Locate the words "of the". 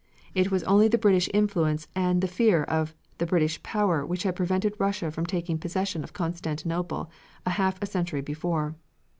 2.63-3.27